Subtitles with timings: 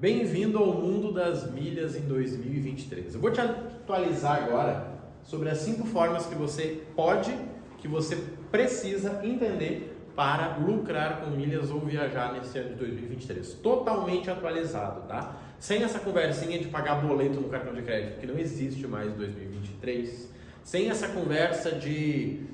[0.00, 3.16] Bem-vindo ao mundo das milhas em 2023.
[3.16, 4.92] Eu vou te atualizar agora
[5.24, 7.36] sobre as cinco formas que você pode,
[7.78, 8.14] que você
[8.48, 13.54] precisa entender para lucrar com milhas ou viajar nesse ano de 2023.
[13.54, 15.36] Totalmente atualizado, tá?
[15.58, 19.16] Sem essa conversinha de pagar boleto no cartão de crédito, que não existe mais em
[19.16, 20.32] 2023.
[20.62, 22.44] Sem essa conversa de,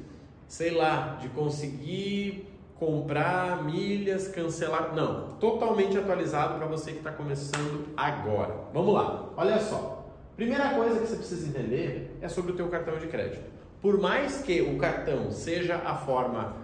[0.48, 4.94] sei lá, de conseguir comprar milhas, cancelar.
[4.94, 8.54] Não, totalmente atualizado para você que está começando agora.
[8.72, 10.04] Vamos lá, olha só.
[10.36, 13.44] Primeira coisa que você precisa entender é sobre o teu cartão de crédito.
[13.80, 16.56] Por mais que o cartão seja a forma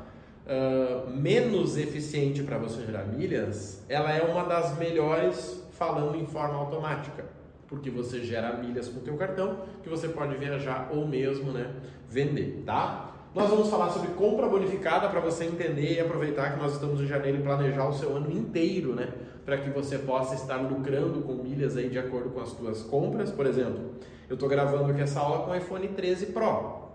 [0.47, 6.57] uh, menos eficiente para você gerar milhas, ela é uma das melhores falando em forma
[6.57, 7.25] automática,
[7.69, 11.73] porque você gera milhas com o teu cartão que você pode viajar ou mesmo, né,
[12.09, 13.15] vender, tá?
[13.33, 17.07] Nós vamos falar sobre compra bonificada para você entender e aproveitar que nós estamos em
[17.07, 19.09] janeiro e planejar o seu ano inteiro, né?
[19.45, 23.31] Para que você possa estar lucrando com milhas aí de acordo com as suas compras.
[23.31, 23.93] Por exemplo,
[24.29, 26.91] eu estou gravando aqui essa aula com o iPhone 13 Pro.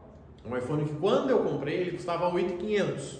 [0.45, 3.19] Um iPhone que quando eu comprei ele custava 8.500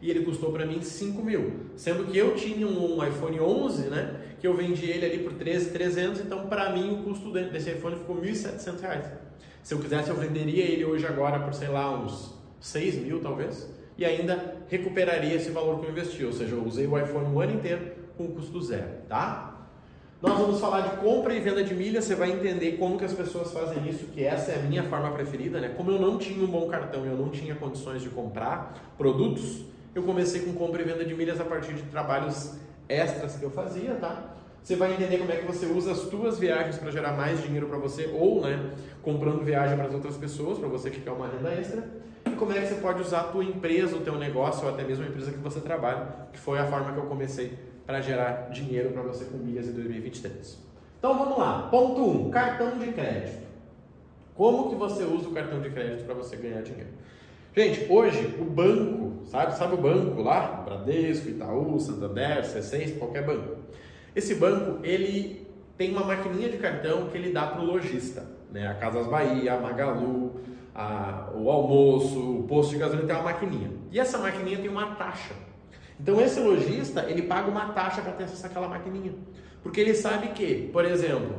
[0.00, 1.62] e ele custou para mim 5 mil.
[1.74, 4.20] Sendo que eu tinha um iPhone 11, né?
[4.38, 8.14] Que eu vendi ele ali por 13,300, então para mim o custo desse iPhone ficou
[8.20, 9.06] 1.700 reais.
[9.64, 13.68] Se eu quisesse, eu venderia ele hoje agora por, sei lá, uns 6 mil talvez,
[13.98, 16.24] e ainda recuperaria esse valor que eu investi.
[16.24, 19.48] Ou seja, eu usei o iPhone o ano inteiro com custo zero, tá?
[20.22, 23.12] Nós vamos falar de compra e venda de milhas, você vai entender como que as
[23.12, 25.74] pessoas fazem isso, que essa é a minha forma preferida, né?
[25.76, 30.04] Como eu não tinha um bom cartão eu não tinha condições de comprar produtos, eu
[30.04, 32.54] comecei com compra e venda de milhas a partir de trabalhos
[32.88, 34.36] extras que eu fazia, tá?
[34.62, 37.66] Você vai entender como é que você usa as suas viagens para gerar mais dinheiro
[37.66, 38.70] para você ou, né,
[39.02, 41.82] comprando viagem para as outras pessoas, para você que quer uma renda extra.
[42.26, 44.84] E como é que você pode usar a tua empresa, o teu negócio ou até
[44.84, 48.50] mesmo a empresa que você trabalha, que foi a forma que eu comecei para gerar
[48.50, 50.58] dinheiro para você com milhas em 2023.
[50.98, 51.68] Então vamos lá.
[51.70, 53.42] Ponto 1, um, cartão de crédito.
[54.34, 56.90] Como que você usa o cartão de crédito para você ganhar dinheiro?
[57.54, 60.62] Gente, hoje o banco, sabe, sabe o banco lá?
[60.64, 63.56] Bradesco, Itaú, Santander, C6, qualquer banco.
[64.16, 65.46] Esse banco, ele
[65.76, 68.66] tem uma maquininha de cartão que ele dá para o lojista, né?
[68.68, 70.40] A Casas Bahia, a Magalu,
[70.74, 73.70] a, o almoço, o posto de gasolina tem uma maquininha.
[73.90, 75.34] E essa maquininha tem uma taxa.
[76.00, 79.14] Então esse lojista, ele paga uma taxa para ter acesso àquela maquininha.
[79.62, 81.36] Porque ele sabe que, por exemplo,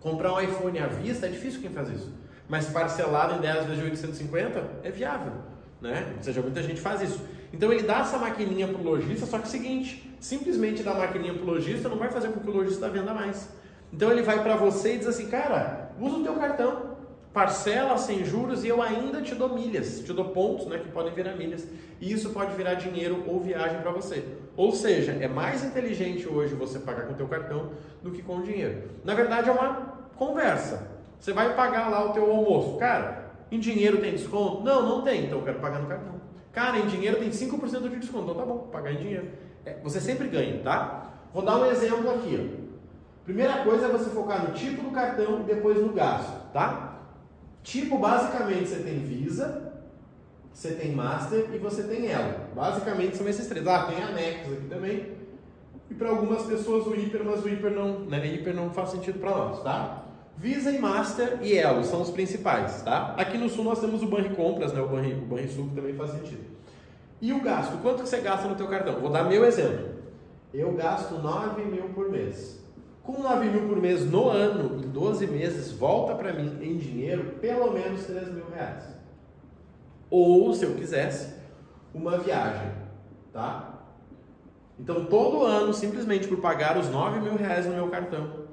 [0.00, 3.78] comprar um iPhone à vista é difícil quem faz isso mas parcelado em 10 vezes
[3.78, 5.32] de 850 é viável,
[5.80, 6.14] né?
[6.16, 7.20] Ou seja, muita gente faz isso.
[7.52, 10.92] Então ele dá essa maquininha para o lojista, só que é o seguinte, simplesmente dar
[10.92, 13.48] a maquininha para o lojista não vai fazer com que o lojista venda mais.
[13.92, 16.95] Então ele vai para você e diz assim, cara, usa o teu cartão,
[17.36, 21.12] parcela sem juros e eu ainda te dou milhas, te dou pontos, né, que podem
[21.12, 21.68] virar milhas.
[22.00, 24.24] E isso pode virar dinheiro ou viagem para você.
[24.56, 28.40] Ou seja, é mais inteligente hoje você pagar com o teu cartão do que com
[28.40, 28.84] dinheiro.
[29.04, 29.74] Na verdade é uma
[30.16, 30.88] conversa.
[31.20, 32.78] Você vai pagar lá o teu almoço.
[32.78, 34.62] Cara, em dinheiro tem desconto?
[34.62, 35.26] Não, não tem.
[35.26, 36.14] Então eu quero pagar no cartão.
[36.54, 38.30] Cara, em dinheiro tem 5% de desconto.
[38.30, 39.28] Então tá bom, pagar em dinheiro.
[39.66, 41.12] É, você sempre ganha, tá?
[41.34, 42.40] Vou dar um exemplo aqui.
[42.40, 42.66] Ó.
[43.24, 46.95] Primeira coisa é você focar no tipo do cartão e depois no gasto, tá?
[47.66, 49.72] Tipo, basicamente, você tem Visa,
[50.52, 52.34] você tem Master e você tem Elo.
[52.54, 53.66] Basicamente são esses três.
[53.66, 55.16] Ah, tem Amex aqui também.
[55.90, 58.24] E para algumas pessoas o Hiper, mas o Hiper não, né?
[58.24, 60.04] Hiper não faz sentido para nós, tá?
[60.36, 63.16] Visa e Master e Elo são os principais, tá?
[63.18, 64.80] Aqui no Sul nós temos o Banri Compras, né?
[64.80, 66.44] O Banri, o Banrisul que também faz sentido.
[67.20, 67.82] E o gasto?
[67.82, 69.00] Quanto que você gasta no teu cartão?
[69.00, 69.88] Vou dar meu exemplo.
[70.54, 72.64] Eu gasto 9 mil por mês.
[73.06, 77.36] Com 9 mil por mês no ano, em 12 meses, volta para mim em dinheiro
[77.40, 78.82] pelo menos 3 mil reais.
[80.10, 81.34] Ou, se eu quisesse,
[81.94, 82.72] uma viagem,
[83.32, 83.78] tá?
[84.76, 88.46] Então, todo ano, simplesmente por pagar os 9 mil reais no meu cartão,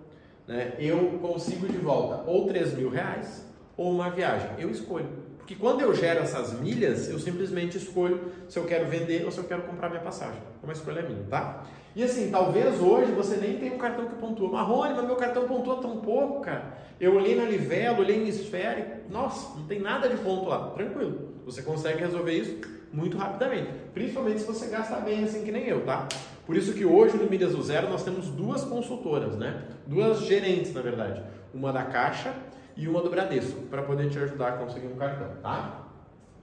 [0.47, 3.43] né, eu consigo de volta ou 3 mil reais
[3.75, 4.51] ou uma viagem.
[4.59, 5.09] Eu escolho.
[5.39, 9.39] Porque quando eu gero essas milhas, eu simplesmente escolho se eu quero vender ou se
[9.39, 10.39] eu quero comprar minha passagem.
[10.61, 11.65] Uma escolha é minha, tá?
[11.95, 14.49] E assim, talvez hoje você nem tenha um cartão que pontua.
[14.49, 16.73] Marrone, mas meu cartão pontua tão pouco, cara.
[16.99, 18.85] Eu olhei na Livelo, olhei no Esfere.
[19.09, 20.71] Nossa, não tem nada de ponto lá.
[20.71, 21.33] Tranquilo.
[21.45, 22.57] Você consegue resolver isso
[22.91, 23.69] muito rapidamente.
[23.93, 26.07] Principalmente se você gasta bem assim que nem eu, tá?
[26.45, 29.63] Por isso que hoje no Milhas do Zero nós temos duas consultoras, né?
[29.85, 31.23] Duas gerentes, na verdade.
[31.53, 32.33] Uma da Caixa
[32.75, 35.87] e uma do Bradesco, para poder te ajudar a conseguir um cartão, tá?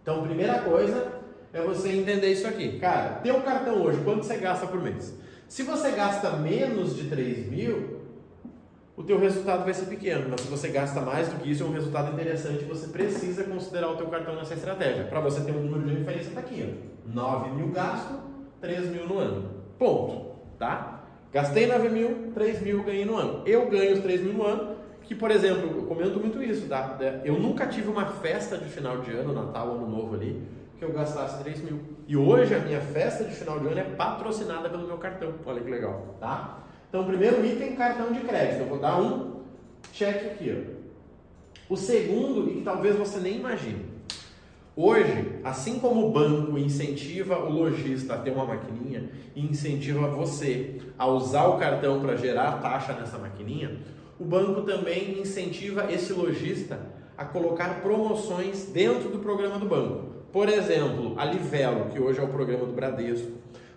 [0.03, 1.13] Então, primeira coisa
[1.53, 2.79] é você entender isso aqui.
[2.79, 5.15] Cara, teu cartão hoje, quanto você gasta por mês?
[5.51, 8.03] Se você gasta menos de 3 mil,
[8.97, 11.67] o teu resultado vai ser pequeno, mas se você gasta mais do que isso, é
[11.67, 15.07] um resultado interessante, você precisa considerar o teu cartão nessa estratégia.
[15.07, 17.11] Para você ter um número de referência, está aqui, ó.
[17.13, 18.15] 9 mil gasto,
[18.61, 19.51] 3 mil no ano.
[19.77, 21.03] Ponto, tá?
[21.33, 23.43] Gastei 9 mil, 3 mil ganhei no ano.
[23.45, 26.97] Eu ganho os 3 mil no ano, que, por exemplo, eu comento muito isso, tá?
[27.25, 30.41] Eu nunca tive uma festa de final de ano, Natal, Ano Novo ali,
[30.81, 31.79] que eu gastasse 3 mil.
[32.09, 35.35] E hoje a minha festa de final de ano é patrocinada pelo meu cartão.
[35.45, 36.65] Olha que legal, tá?
[36.89, 38.63] Então, primeiro item, cartão de crédito.
[38.63, 39.43] Eu vou dar um
[39.93, 41.73] check aqui, ó.
[41.73, 43.91] O segundo, e que talvez você nem imagine,
[44.75, 50.81] Hoje, assim como o banco incentiva o lojista a ter uma maquininha e incentiva você
[50.97, 53.77] a usar o cartão para gerar taxa nessa maquininha,
[54.19, 56.81] o banco também incentiva esse lojista
[57.19, 60.20] a colocar promoções dentro do programa do banco.
[60.33, 63.33] Por exemplo, a Livelo, que hoje é o programa do Bradesco,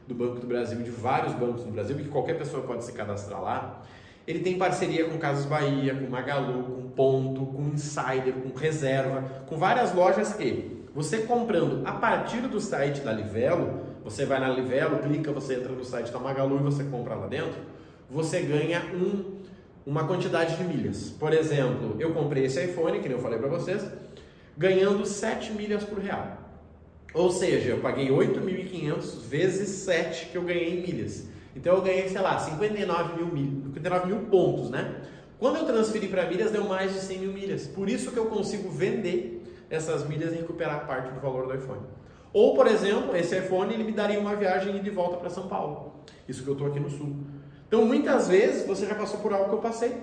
[0.07, 3.41] do Banco do Brasil de vários bancos no Brasil, que qualquer pessoa pode se cadastrar
[3.41, 3.81] lá.
[4.27, 9.57] Ele tem parceria com Casas Bahia, com Magalu, com Ponto, com Insider, com Reserva, com
[9.57, 14.99] várias lojas que você comprando a partir do site da Livelo, você vai na Livelo,
[14.99, 17.59] clica, você entra no site da Magalu e você compra lá dentro,
[18.07, 19.39] você ganha um,
[19.87, 21.09] uma quantidade de milhas.
[21.09, 23.83] Por exemplo, eu comprei esse iPhone, que eu falei para vocês,
[24.55, 26.42] ganhando 7 milhas por real.
[27.13, 31.27] Ou seja, eu paguei 8.500 vezes 7 que eu ganhei em milhas.
[31.55, 34.95] Então eu ganhei, sei lá, 59 mil, mil, 59 mil pontos, né?
[35.37, 37.67] Quando eu transferi para milhas, deu mais de 100 mil milhas.
[37.67, 41.81] Por isso que eu consigo vender essas milhas e recuperar parte do valor do iPhone.
[42.31, 45.93] Ou, por exemplo, esse iPhone ele me daria uma viagem de volta para São Paulo.
[46.27, 47.15] Isso que eu estou aqui no sul.
[47.67, 49.95] Então, muitas vezes você já passou por algo que eu passei.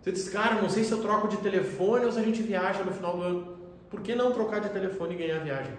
[0.00, 2.82] Você diz, cara, não sei se eu troco de telefone ou se a gente viaja
[2.82, 3.58] no final do ano.
[3.90, 5.72] Por que não trocar de telefone e ganhar viagem?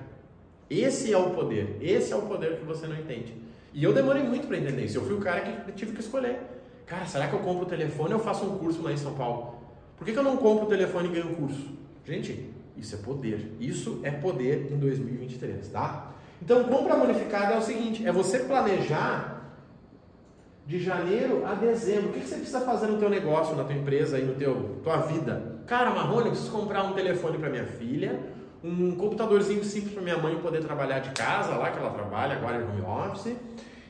[0.69, 1.77] Esse é o poder.
[1.81, 3.33] Esse é o poder que você não entende.
[3.73, 4.97] E eu demorei muito para entender isso.
[4.97, 6.39] Eu fui o cara que tive que escolher.
[6.85, 9.55] Cara, será que eu compro o telefone ou faço um curso lá em São Paulo?
[9.97, 11.67] Por que, que eu não compro o telefone e ganho o curso?
[12.05, 13.55] Gente, isso é poder.
[13.59, 16.13] Isso é poder em 2023, tá?
[16.41, 19.39] Então, compra bonificada é o seguinte: é você planejar
[20.65, 22.09] de janeiro a dezembro.
[22.09, 24.97] O que você precisa fazer no teu negócio, na tua empresa e no teu tua
[24.97, 25.59] vida?
[25.65, 28.19] Cara, Marrone, eu preciso comprar um telefone para minha filha,
[28.63, 32.57] um computadorzinho simples para minha mãe poder trabalhar de casa, lá que ela trabalha agora
[32.57, 33.35] em home office,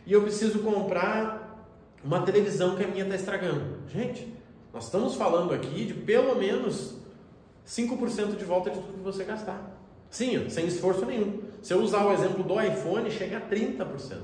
[0.06, 1.68] e eu preciso comprar
[2.04, 3.80] uma televisão que a minha está estragando.
[3.88, 4.33] Gente,
[4.74, 6.95] nós estamos falando aqui de pelo menos
[7.68, 9.75] 5% de volta de tudo que você gastar.
[10.10, 11.42] Sim, sem esforço nenhum.
[11.62, 14.18] Se eu usar o exemplo do iPhone, chega a 30%.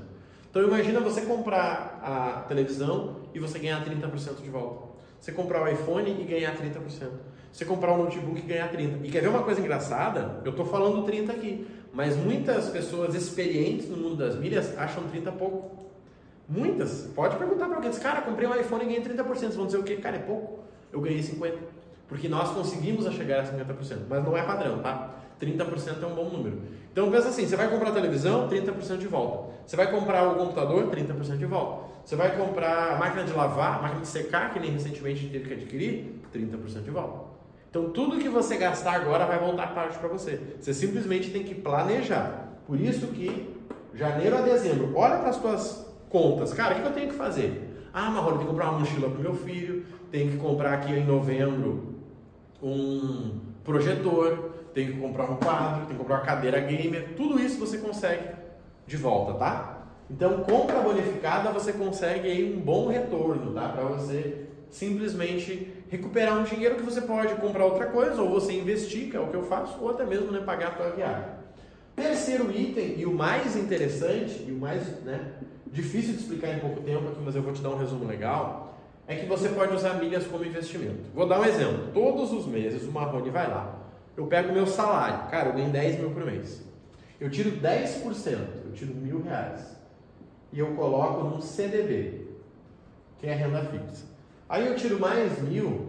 [0.50, 4.86] Então imagina você comprar a televisão e você ganhar 30% de volta.
[5.20, 7.10] Você comprar o iPhone e ganhar 30%.
[7.56, 8.98] Você comprar o notebook e ganhar 30%.
[9.02, 10.42] E quer ver uma coisa engraçada?
[10.44, 15.32] Eu estou falando 30 aqui, mas muitas pessoas experientes no mundo das milhas acham 30
[15.32, 15.86] pouco.
[16.46, 17.08] Muitas.
[17.14, 19.24] Pode perguntar para alguém, cara, comprei um iPhone e ganhei 30%.
[19.24, 19.96] Vocês vão dizer o quê?
[19.96, 20.58] Cara, é pouco.
[20.92, 21.54] Eu ganhei 50%.
[22.06, 25.14] Porque nós conseguimos a chegar a 50%, mas não é padrão, tá?
[25.40, 26.60] 30% é um bom número.
[26.92, 29.54] Então pensa assim, você vai comprar televisão, 30% de volta.
[29.66, 31.86] Você vai comprar o computador, 30% de volta.
[32.04, 35.48] Você vai comprar a máquina de lavar, a máquina de secar, que nem recentemente teve
[35.48, 37.25] que adquirir, 30% de volta.
[37.70, 40.40] Então tudo que você gastar agora vai voltar parte para você.
[40.60, 42.60] Você simplesmente tem que planejar.
[42.66, 43.54] Por isso que
[43.94, 46.52] janeiro a dezembro, olha para as suas contas.
[46.52, 47.88] Cara, o que eu tenho que fazer?
[47.92, 51.04] Ah, Marrone, tenho que comprar uma mochila para meu filho, tenho que comprar aqui em
[51.04, 51.94] novembro
[52.62, 57.58] um projetor, tem que comprar um quadro, tem que comprar uma cadeira gamer, tudo isso
[57.58, 58.28] você consegue
[58.86, 59.86] de volta, tá?
[60.10, 63.68] Então, compra bonificada você consegue aí um bom retorno, tá?
[63.70, 69.10] Para você simplesmente recuperar um dinheiro que você pode comprar outra coisa, ou você investir,
[69.10, 71.30] que é o que eu faço, ou até mesmo né, pagar a tua viagem.
[71.94, 75.32] Terceiro item, e o mais interessante, e o mais né,
[75.66, 78.66] difícil de explicar em pouco tempo aqui, mas eu vou te dar um resumo legal,
[79.08, 81.04] é que você pode usar milhas como investimento.
[81.14, 81.92] Vou dar um exemplo.
[81.94, 83.78] Todos os meses o Marrone vai lá.
[84.16, 85.30] Eu pego meu salário.
[85.30, 86.62] Cara, eu ganho 10 mil por mês.
[87.20, 89.76] Eu tiro 10%, eu tiro mil reais.
[90.52, 92.26] E eu coloco num CDB,
[93.18, 94.15] que é renda fixa.
[94.48, 95.88] Aí eu tiro mais mil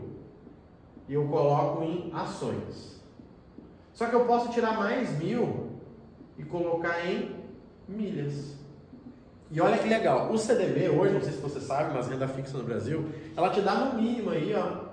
[1.07, 3.01] e eu coloco em ações.
[3.93, 5.71] Só que eu posso tirar mais mil
[6.37, 7.35] e colocar em
[7.87, 8.55] milhas.
[9.49, 12.57] E olha que legal, o CDB hoje, não sei se você sabe, mas renda fixa
[12.57, 14.87] no Brasil, ela te dá no mínimo aí, ó,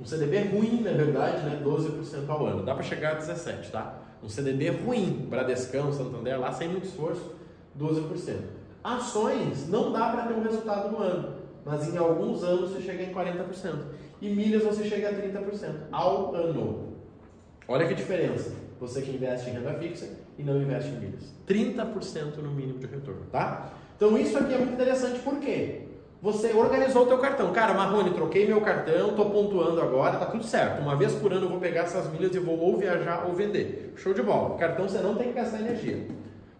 [0.00, 2.62] um CDB ruim, na verdade, né, 12% ao ano.
[2.64, 3.94] Dá para chegar a 17, tá?
[4.22, 7.34] Um CDB ruim, Bradescão, Santander, lá sem muito esforço,
[7.78, 8.36] 12%.
[8.82, 13.02] Ações não dá para ter um resultado no ano, mas em alguns anos você chega
[13.02, 13.74] em 40%.
[14.20, 16.96] E milhas você chega a 30% ao ano.
[17.66, 18.52] Olha que diferença.
[18.80, 21.34] Você que investe em renda fixa e não investe em milhas.
[21.46, 23.70] 30% no mínimo de retorno, tá?
[23.96, 25.82] Então isso aqui é muito interessante, por quê?
[26.22, 27.50] Você organizou o teu cartão.
[27.52, 30.82] Cara, Marrone, troquei meu cartão, estou pontuando agora, tá tudo certo.
[30.82, 33.94] Uma vez por ano eu vou pegar essas milhas e vou ou viajar ou vender.
[33.96, 34.58] Show de bola.
[34.58, 36.06] Cartão você não tem que gastar energia.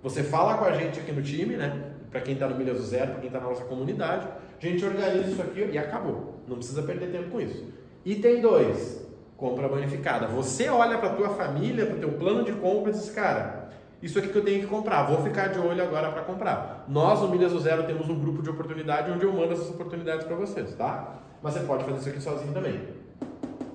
[0.03, 1.90] Você fala com a gente aqui no time, né?
[2.11, 4.27] Para quem está no Milhas do Zero, para quem está na nossa comunidade,
[4.59, 6.41] A gente organiza isso aqui e acabou.
[6.47, 7.65] Não precisa perder tempo com isso.
[8.05, 10.27] Item 2, compra bonificada.
[10.27, 13.71] Você olha para tua família, para o teu plano de compra e diz, cara,
[14.03, 16.85] isso aqui que eu tenho que comprar, vou ficar de olho agora para comprar.
[16.89, 20.27] Nós, no Milhas do Zero, temos um grupo de oportunidade onde eu mando essas oportunidades
[20.27, 21.21] para vocês, tá?
[21.43, 22.81] Mas você pode fazer isso aqui sozinho também.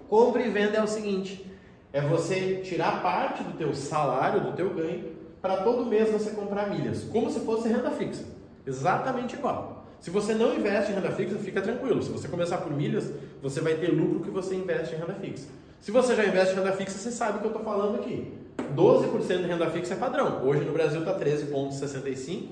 [0.08, 1.52] Compra e venda é o seguinte,
[1.92, 5.15] é você tirar parte do teu salário, do teu ganho,
[5.46, 8.24] para todo mês você comprar milhas, como se fosse renda fixa.
[8.66, 9.86] Exatamente igual.
[10.00, 12.02] Se você não investe em renda fixa, fica tranquilo.
[12.02, 13.12] Se você começar por milhas,
[13.44, 15.48] você vai ter lucro que você investe em renda fixa.
[15.80, 18.34] Se você já investe em renda fixa, você sabe o que eu estou falando aqui.
[18.76, 20.44] 12% de renda fixa é padrão.
[20.44, 22.50] Hoje no Brasil está 13,65%,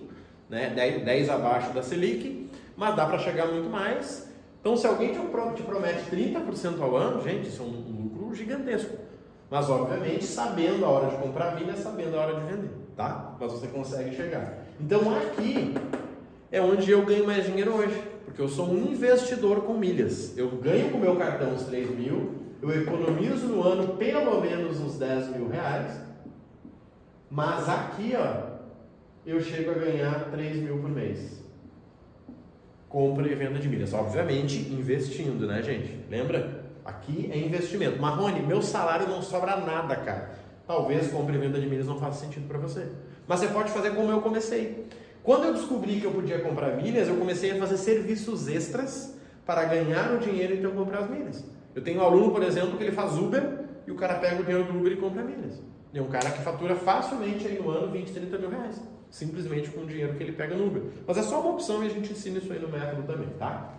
[0.47, 0.69] né?
[0.75, 2.47] 10, 10 abaixo da Selic,
[2.77, 4.29] mas dá para chegar muito mais.
[4.61, 8.95] Então, se alguém te promete 30% ao ano, gente, isso é um lucro gigantesco.
[9.49, 13.35] Mas, obviamente, sabendo a hora de comprar milha, sabendo a hora de vender, tá?
[13.39, 14.65] Mas você consegue chegar.
[14.79, 15.73] Então, aqui
[16.51, 20.37] é onde eu ganho mais dinheiro hoje, porque eu sou um investidor com milhas.
[20.37, 24.79] Eu ganho com o meu cartão os 3 mil, eu economizo no ano pelo menos
[24.79, 25.99] uns 10 mil reais,
[27.29, 28.53] mas aqui, ó,
[29.25, 31.43] eu chego a ganhar 3 mil por mês.
[32.87, 33.91] Compra e venda de milhas.
[33.91, 35.99] Obviamente, investindo, né, gente?
[36.09, 36.63] Lembra?
[36.85, 37.99] Aqui é investimento.
[37.99, 40.42] Marrone, meu salário não sobra nada, cara.
[40.65, 42.87] Talvez compra e venda de milhas não faça sentido para você.
[43.27, 44.87] Mas você pode fazer como eu comecei.
[45.23, 49.63] Quando eu descobri que eu podia comprar milhas, eu comecei a fazer serviços extras para
[49.65, 51.45] ganhar o dinheiro e então comprar as milhas.
[51.75, 54.45] Eu tenho um aluno, por exemplo, que ele faz Uber e o cara pega o
[54.45, 55.61] dinheiro do Uber e compra milhas.
[55.93, 58.81] É um cara que fatura facilmente aí no ano 20, 30 mil reais.
[59.09, 60.81] Simplesmente com o dinheiro que ele pega no Uber.
[61.05, 63.75] Mas é só uma opção e a gente ensina isso aí no método também, tá?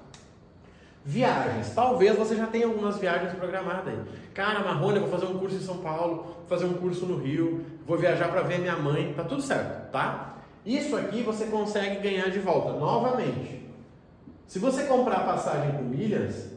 [1.05, 1.75] Viagens.
[1.75, 3.99] Talvez você já tenha algumas viagens programadas aí.
[4.33, 7.19] Cara, Marrone, eu vou fazer um curso em São Paulo, vou fazer um curso no
[7.19, 9.13] Rio, vou viajar para ver minha mãe.
[9.15, 10.39] Tá tudo certo, tá?
[10.65, 12.73] Isso aqui você consegue ganhar de volta.
[12.73, 13.69] Novamente,
[14.47, 16.51] se você comprar passagem com milhas,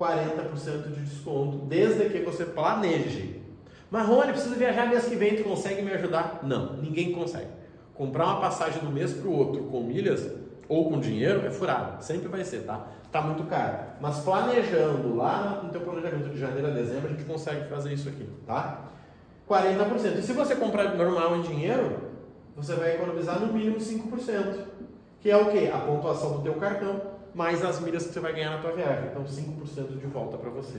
[0.00, 3.42] 40% de desconto, desde que você planeje.
[3.90, 6.40] Marrone, preciso viajar mês que vem, tu consegue me ajudar?
[6.42, 7.50] Não, ninguém consegue.
[7.94, 10.30] Comprar uma passagem do mês para o outro com milhas
[10.68, 12.88] ou com dinheiro é furado, sempre vai ser, tá?
[13.16, 13.78] Tá muito caro.
[13.98, 18.10] Mas planejando lá no teu planejamento de janeiro a dezembro, a gente consegue fazer isso
[18.10, 18.90] aqui, tá?
[19.48, 20.18] 40%.
[20.18, 21.96] E se você comprar normal em dinheiro,
[22.54, 24.66] você vai economizar no mínimo 5%,
[25.18, 25.66] que é o que?
[25.66, 27.00] A pontuação do teu cartão
[27.34, 29.08] mais as milhas que você vai ganhar na tua viagem.
[29.10, 30.78] Então 5% de volta para você.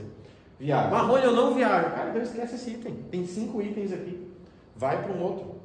[0.60, 0.92] Viagem.
[0.92, 1.90] Marrone, eu não viajo.
[1.90, 3.02] Cara, então esquece esse item.
[3.10, 4.30] Tem cinco itens aqui.
[4.76, 5.56] Vai para um outro.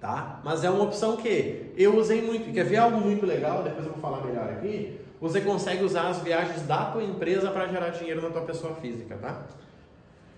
[0.00, 0.40] Tá?
[0.42, 2.50] Mas é uma opção que eu usei muito.
[2.50, 3.62] Quer ver algo muito legal?
[3.62, 5.01] Depois eu vou falar melhor aqui.
[5.22, 9.16] Você consegue usar as viagens da tua empresa para gerar dinheiro na tua pessoa física,
[9.16, 9.42] tá?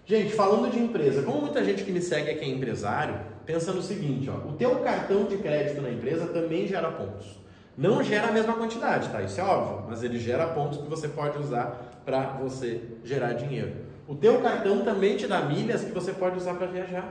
[0.05, 3.81] Gente, falando de empresa, como muita gente que me segue aqui é empresário, pensa no
[3.81, 7.41] seguinte, ó, o teu cartão de crédito na empresa também gera pontos.
[7.79, 9.23] Não gera a mesma quantidade, tá?
[9.23, 13.87] Isso é óbvio, mas ele gera pontos que você pode usar para você gerar dinheiro.
[14.07, 17.09] O teu cartão também te dá milhas que você pode usar para viajar.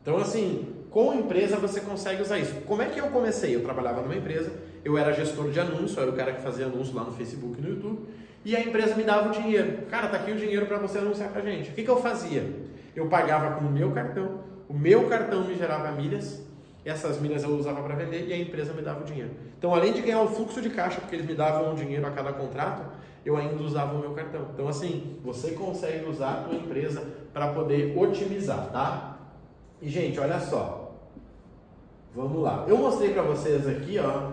[0.00, 2.54] Então, assim, com empresa você consegue usar isso.
[2.66, 3.56] Como é que eu comecei?
[3.56, 4.52] Eu trabalhava numa empresa,
[4.84, 7.58] eu era gestor de anúncio, eu era o cara que fazia anúncio lá no Facebook
[7.58, 8.00] e no YouTube,
[8.44, 9.86] e a empresa me dava o dinheiro.
[9.90, 11.70] Cara, tá aqui o dinheiro para você anunciar pra gente.
[11.70, 12.44] O que, que eu fazia?
[12.94, 16.42] Eu pagava com o meu cartão, o meu cartão me gerava milhas,
[16.84, 19.30] essas milhas eu usava para vender e a empresa me dava o dinheiro.
[19.56, 22.10] Então, além de ganhar o fluxo de caixa, porque eles me davam um dinheiro a
[22.10, 22.84] cada contrato,
[23.24, 24.48] eu ainda usava o meu cartão.
[24.52, 29.16] Então, assim, você consegue usar a tua empresa para poder otimizar, tá?
[29.80, 30.81] E, gente, olha só.
[32.14, 32.66] Vamos lá.
[32.68, 34.32] Eu mostrei para vocês aqui, ó,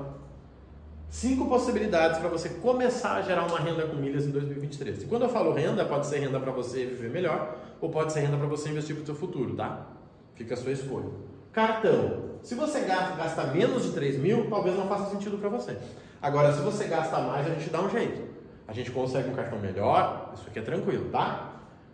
[1.10, 5.04] cinco possibilidades para você começar a gerar uma renda com milhas em 2023.
[5.04, 8.22] E quando eu falo renda, pode ser renda para você viver melhor ou pode ser
[8.22, 9.88] renda para você investir para o seu futuro, tá?
[10.36, 11.10] Fica a sua escolha.
[11.54, 12.30] Cartão.
[12.42, 15.78] Se você gasta, gasta menos de 3 mil, talvez não faça sentido para você.
[16.22, 18.22] Agora, se você gasta mais, a gente dá um jeito.
[18.68, 21.54] A gente consegue um cartão melhor, isso aqui é tranquilo, tá?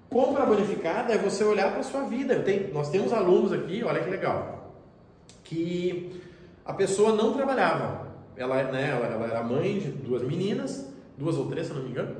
[0.09, 2.39] Compra bonificada é você olhar para sua vida.
[2.39, 4.54] Tenho, nós temos alunos aqui, olha que legal,
[5.45, 6.21] que
[6.65, 8.13] a pessoa não trabalhava.
[8.35, 12.17] Ela, né, ela, era mãe de duas meninas, duas ou três, se não me engano,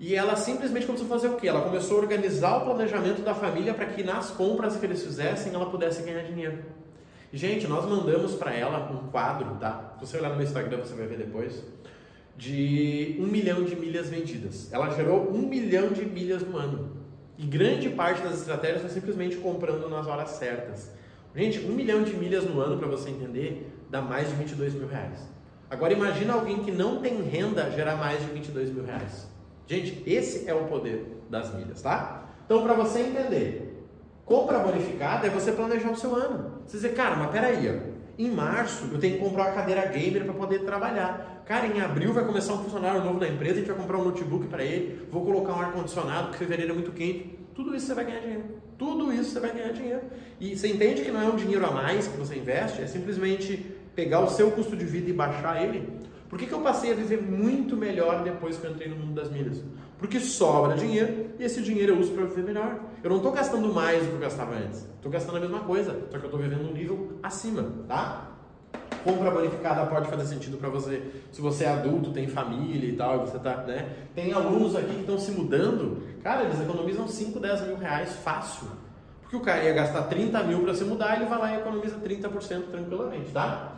[0.00, 1.48] e ela simplesmente começou a fazer o quê?
[1.48, 5.54] Ela começou a organizar o planejamento da família para que nas compras que eles fizessem
[5.54, 6.58] ela pudesse ganhar dinheiro.
[7.32, 9.94] Gente, nós mandamos para ela um quadro, tá?
[9.98, 11.62] Se você olhar no meu Instagram, você vai ver depois,
[12.36, 14.72] de um milhão de milhas vendidas.
[14.72, 16.96] Ela gerou um milhão de milhas no ano.
[17.36, 20.90] E grande parte das estratégias foi simplesmente comprando nas horas certas.
[21.38, 24.88] Gente, um milhão de milhas no ano, para você entender, dá mais de 22 mil
[24.88, 25.20] reais.
[25.70, 29.28] Agora imagina alguém que não tem renda gerar mais de 22 mil reais.
[29.64, 32.28] Gente, esse é o poder das milhas, tá?
[32.44, 33.86] Então, para você entender,
[34.24, 36.54] compra bonificada é você planejar o seu ano.
[36.66, 40.24] Você dizer, cara, mas peraí, ó, Em março, eu tenho que comprar uma cadeira gamer
[40.24, 41.44] para poder trabalhar.
[41.46, 44.04] Cara, em abril vai começar um funcionário novo da empresa, a gente vai comprar um
[44.06, 47.37] notebook para ele, vou colocar um ar-condicionado, porque fevereiro é muito quente.
[47.58, 48.44] Tudo isso você vai ganhar dinheiro.
[48.78, 50.02] Tudo isso você vai ganhar dinheiro.
[50.38, 53.74] E você entende que não é um dinheiro a mais que você investe, é simplesmente
[53.96, 55.92] pegar o seu custo de vida e baixar ele.
[56.28, 59.12] Por que, que eu passei a viver muito melhor depois que eu entrei no mundo
[59.12, 59.60] das milhas?
[59.98, 62.78] Porque sobra dinheiro e esse dinheiro eu uso para viver melhor.
[63.02, 64.84] Eu não estou gastando mais do que eu gastava antes.
[64.94, 68.27] Estou gastando a mesma coisa, só que eu estou vivendo um nível acima, tá?
[69.04, 71.02] Compra bonificada pode fazer sentido para você.
[71.32, 73.88] Se você é adulto, tem família e tal, e você tá, né?
[74.14, 78.68] Tem alunos aqui que estão se mudando, cara, eles economizam 5, 10 mil reais fácil.
[79.22, 81.96] Porque o cara ia gastar 30 mil para se mudar, ele vai lá e economiza
[81.96, 83.72] 30% tranquilamente, tá?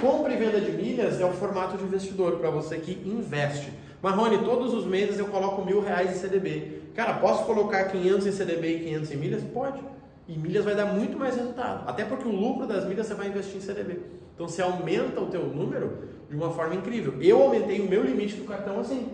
[0.00, 3.72] Compra e venda de milhas é o formato de investidor para você que investe.
[4.02, 6.82] Marrone, todos os meses eu coloco mil reais em CDB.
[6.94, 9.42] Cara, posso colocar 500 em CDB e 500 em milhas?
[9.44, 9.80] Pode.
[10.28, 11.88] E milhas vai dar muito mais resultado.
[11.88, 14.00] Até porque o lucro das milhas você vai investir em CDB.
[14.34, 15.98] Então você aumenta o teu número
[16.28, 17.14] de uma forma incrível.
[17.20, 19.10] Eu aumentei o meu limite do cartão assim.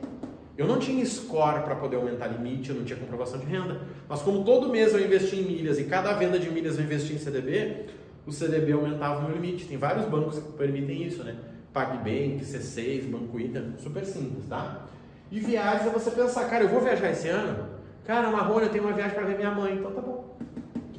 [0.56, 3.80] Eu não tinha score para poder aumentar limite, eu não tinha comprovação de renda.
[4.08, 7.14] Mas como todo mês eu investi em milhas e cada venda de milhas eu investi
[7.14, 7.86] em CDB,
[8.26, 9.66] o CDB aumentava o meu limite.
[9.66, 11.36] Tem vários bancos que permitem isso, né?
[11.72, 14.86] PagBank, C6, Banco Ita, super simples, tá?
[15.30, 17.68] E viagens é você pensar, cara, eu vou viajar esse ano?
[18.04, 20.36] Cara, Marrone, eu tenho uma viagem para ver minha mãe, então tá bom.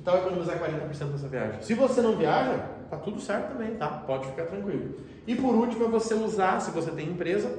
[0.10, 1.62] Tal economizar 40% dessa viagem?
[1.62, 2.58] Se você não viaja,
[2.90, 3.88] tá tudo certo também, tá?
[3.88, 4.96] Pode ficar tranquilo.
[5.28, 7.52] E por último é você usar, se você tem empresa,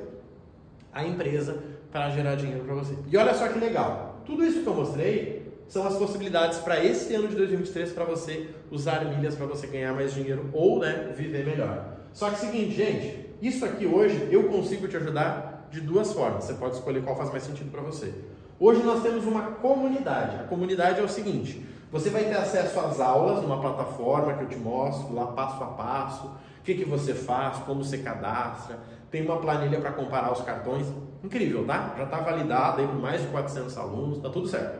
[0.92, 2.96] a empresa para gerar dinheiro para você.
[3.06, 4.20] E olha só que legal.
[4.26, 8.48] Tudo isso que eu mostrei são as possibilidades para esse ano de 2023 para você
[8.68, 11.98] usar milhas para você ganhar mais dinheiro ou né, viver melhor.
[12.12, 16.42] Só que é seguinte, gente, isso aqui hoje eu consigo te ajudar de duas formas.
[16.42, 18.12] Você pode escolher qual faz mais sentido para você.
[18.58, 20.34] Hoje nós temos uma comunidade.
[20.40, 24.48] A comunidade é o seguinte: você vai ter acesso às aulas numa plataforma que eu
[24.48, 28.78] te mostro, lá passo a passo, o que, que você faz, como você cadastra,
[29.10, 30.86] tem uma planilha para comparar os cartões.
[31.22, 31.94] Incrível, tá?
[31.98, 34.78] Já está validada aí por mais de 400 alunos, tá tudo certo.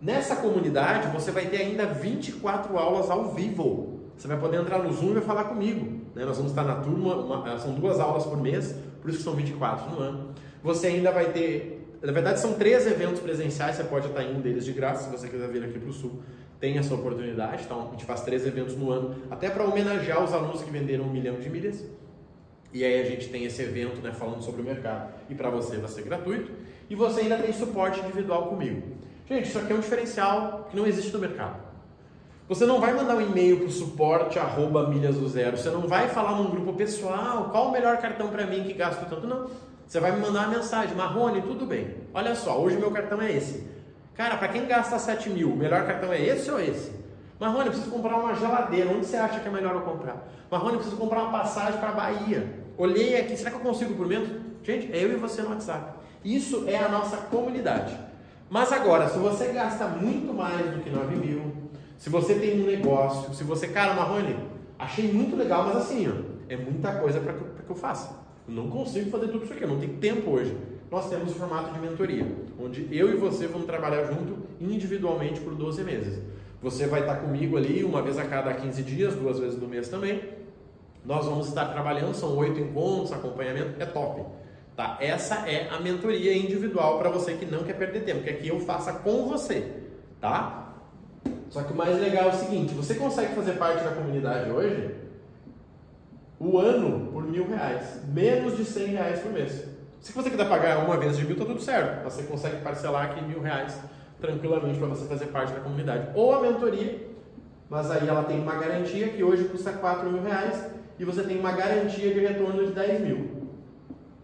[0.00, 4.00] Nessa comunidade você vai ter ainda 24 aulas ao vivo.
[4.16, 6.00] Você vai poder entrar no Zoom e falar comigo.
[6.14, 6.24] Né?
[6.24, 9.34] Nós vamos estar na turma, uma, são duas aulas por mês, por isso que são
[9.34, 10.28] 24 no ano.
[10.62, 14.40] Você ainda vai ter, na verdade são três eventos presenciais, você pode estar em um
[14.40, 16.22] deles de graça, se você quiser vir aqui para o Sul.
[16.58, 20.32] Tem essa oportunidade, então a gente faz três eventos no ano, até para homenagear os
[20.32, 21.84] alunos que venderam um milhão de milhas.
[22.72, 25.12] E aí a gente tem esse evento né, falando sobre o mercado.
[25.28, 26.52] E para você vai ser gratuito.
[26.88, 28.82] E você ainda tem suporte individual comigo.
[29.28, 31.56] Gente, isso aqui é um diferencial que não existe no mercado.
[32.48, 35.56] Você não vai mandar um e-mail para o suporte arroba milhas do zero.
[35.56, 39.06] Você não vai falar num grupo pessoal qual o melhor cartão para mim que gasta
[39.06, 39.26] tanto.
[39.26, 39.48] Não.
[39.90, 40.94] Você vai me mandar uma mensagem.
[40.94, 41.96] Marrone, tudo bem.
[42.14, 43.66] Olha só, hoje meu cartão é esse.
[44.14, 46.92] Cara, para quem gasta 7 mil, o melhor cartão é esse ou esse?
[47.40, 48.88] Marrone, eu preciso comprar uma geladeira.
[48.88, 50.28] Onde você acha que é melhor eu comprar?
[50.48, 52.54] Marrone, eu preciso comprar uma passagem para Bahia.
[52.78, 54.28] Olhei aqui, será que eu consigo por menos?
[54.62, 55.94] Gente, é eu e você no WhatsApp.
[56.24, 57.98] Isso é a nossa comunidade.
[58.48, 61.52] Mas agora, se você gasta muito mais do que 9 mil,
[61.98, 64.36] se você tem um negócio, se você, cara, Marrone,
[64.78, 66.12] achei muito legal, mas assim, ó,
[66.48, 68.19] é muita coisa para que, que eu faça.
[68.50, 70.56] Não consigo fazer tudo isso aqui, não tenho tempo hoje.
[70.90, 72.26] Nós temos o formato de mentoria,
[72.60, 76.20] onde eu e você vamos trabalhar junto individualmente por 12 meses.
[76.60, 79.88] Você vai estar comigo ali uma vez a cada 15 dias, duas vezes no mês
[79.88, 80.20] também.
[81.04, 84.24] Nós vamos estar trabalhando, são oito encontros, acompanhamento, é top.
[84.76, 84.98] Tá?
[85.00, 88.58] Essa é a mentoria individual para você que não quer perder tempo, que aqui eu
[88.58, 89.72] faça com você,
[90.20, 90.74] tá?
[91.50, 95.09] Só que o mais legal é o seguinte, você consegue fazer parte da comunidade hoje
[96.40, 99.68] o ano por mil reais, menos de cem reais por mês.
[100.00, 102.02] Se você quiser pagar uma vez de mil, tá tudo certo.
[102.04, 103.78] Você consegue parcelar aqui mil reais
[104.18, 106.08] tranquilamente para você fazer parte da comunidade.
[106.14, 107.06] Ou a mentoria,
[107.68, 110.66] mas aí ela tem uma garantia que hoje custa quatro mil reais
[110.98, 113.48] e você tem uma garantia de retorno de 10 mil.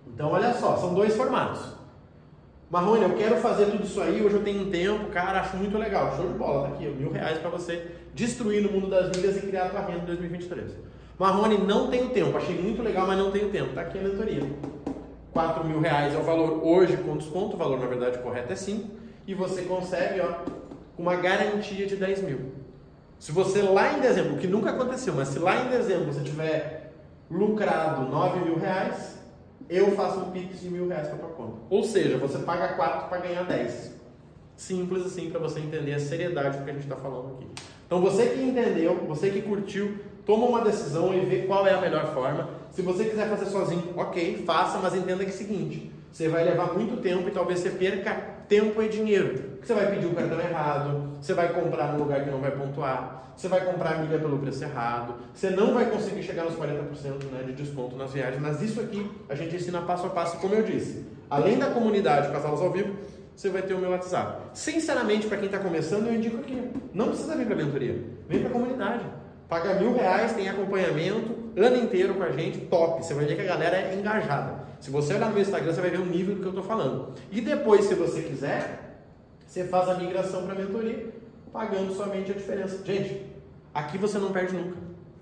[0.07, 1.77] Então, olha só, são dois formatos.
[2.71, 5.77] Marrone, eu quero fazer tudo isso aí, hoje eu tenho um tempo, cara, acho muito
[5.77, 6.17] legal.
[6.17, 9.41] Show de bola, tá aqui, mil reais para você destruir no mundo das milhas e
[9.41, 10.96] criar a tua renda em 2023.
[11.19, 13.73] Marrone, não tenho tempo, achei muito legal, mas não tenho tempo.
[13.73, 14.43] Tá aqui a mentoria.
[15.33, 18.57] 4 mil reais é o valor hoje com desconto, o valor na verdade correto é
[18.57, 18.89] 5,
[19.27, 20.45] e você consegue, ó,
[20.97, 22.53] uma garantia de 10 mil.
[23.19, 26.21] Se você lá em dezembro, o que nunca aconteceu, mas se lá em dezembro você
[26.21, 26.93] tiver
[27.31, 29.19] lucrado 9 mil reais,
[29.69, 31.57] eu faço um Pix de mil reais para tua conta.
[31.69, 33.97] Ou seja, você paga 4 para ganhar 10.
[34.55, 37.47] Simples assim para você entender a seriedade do que a gente está falando aqui.
[37.87, 41.81] Então você que entendeu, você que curtiu, toma uma decisão e vê qual é a
[41.81, 42.51] melhor forma.
[42.73, 46.45] Se você quiser fazer sozinho, ok, faça, mas entenda que é o seguinte, você vai
[46.45, 48.15] levar muito tempo e talvez você perca
[48.49, 49.57] tempo e dinheiro.
[49.63, 53.33] Você vai pedir o cartão errado, você vai comprar num lugar que não vai pontuar,
[53.37, 57.25] você vai comprar a milha pelo preço errado, você não vai conseguir chegar nos 40%
[57.33, 60.55] né, de desconto nas viagens, mas isso aqui a gente ensina passo a passo, como
[60.55, 61.05] eu disse.
[61.29, 62.95] Além da comunidade Casalos ao Vivo,
[63.35, 64.41] você vai ter o meu WhatsApp.
[64.55, 66.71] Sinceramente, para quem está começando, eu indico aqui.
[66.95, 69.05] Não precisa vir para a mentoria, vem para a comunidade.
[69.49, 73.05] Paga mil reais, tem acompanhamento, ano inteiro com a gente, top.
[73.05, 74.67] Você vai ver que a galera é engajada.
[74.81, 77.15] Se você olhar no Instagram, você vai ver o nível do que eu estou falando.
[77.31, 78.99] E depois, se você quiser,
[79.47, 81.15] você faz a migração para a mentoria,
[81.53, 82.85] pagando somente a diferença.
[82.85, 83.23] Gente,
[83.73, 84.77] aqui você não perde nunca.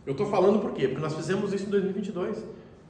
[0.06, 0.88] Eu estou falando por quê?
[0.88, 2.42] Porque nós fizemos isso em 2022.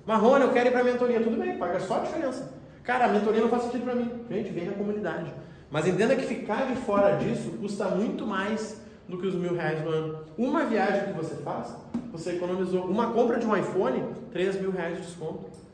[0.06, 1.20] Marrone, eu quero ir para a mentoria.
[1.20, 2.52] Tudo bem, paga só a diferença.
[2.82, 4.10] Cara, a mentoria não faz sentido para mim.
[4.30, 5.32] Gente, vem na comunidade.
[5.70, 9.84] Mas entenda que ficar de fora disso custa muito mais do que os mil reais
[9.84, 10.18] no ano.
[10.36, 11.74] Uma viagem que você faz,
[12.10, 12.84] você economizou.
[12.84, 15.64] Uma compra de um iPhone, 3 mil reais de desconto.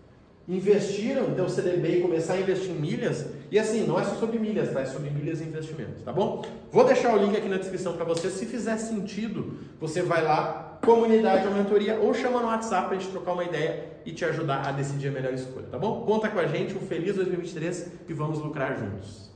[0.48, 3.26] Investiram, então CDB e começar a investir em milhas.
[3.52, 4.80] E assim, não é só sobre milhas, tá?
[4.80, 6.44] É sobre milhas e investimentos, tá bom?
[6.72, 8.28] Vou deixar o link aqui na descrição para você.
[8.30, 13.00] Se fizer sentido, você vai lá, comunidade ou mentoria, ou chama no WhatsApp para a
[13.00, 16.04] gente trocar uma ideia e te ajudar a decidir a melhor escolha, tá bom?
[16.04, 19.29] Conta com a gente, um feliz 2023 e vamos lucrar juntos.